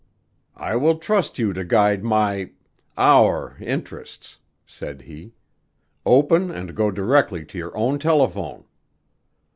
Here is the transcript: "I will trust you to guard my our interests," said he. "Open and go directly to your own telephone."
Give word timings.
"I 0.57 0.77
will 0.77 0.97
trust 0.97 1.37
you 1.37 1.53
to 1.53 1.63
guard 1.63 2.03
my 2.03 2.49
our 2.97 3.55
interests," 3.59 4.39
said 4.65 5.03
he. 5.03 5.33
"Open 6.07 6.49
and 6.49 6.73
go 6.73 6.89
directly 6.89 7.45
to 7.45 7.57
your 7.59 7.77
own 7.77 7.99
telephone." 7.99 8.65